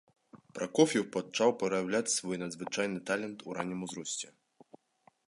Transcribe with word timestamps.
Пракоф'еў 0.59 1.03
пачаў 1.15 1.53
праяўляць 1.63 2.15
свой 2.15 2.41
надзвычайны 2.45 2.99
талент 3.11 3.37
у 3.49 3.59
раннім 3.59 3.79
узросце. 3.89 4.27